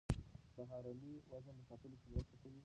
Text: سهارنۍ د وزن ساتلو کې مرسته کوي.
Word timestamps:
سهارنۍ 0.55 1.11
د 1.21 1.25
وزن 1.31 1.55
ساتلو 1.67 1.95
کې 2.01 2.07
مرسته 2.11 2.35
کوي. 2.41 2.59